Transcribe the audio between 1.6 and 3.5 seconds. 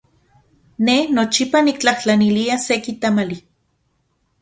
niktlajtlanilia seki tamali.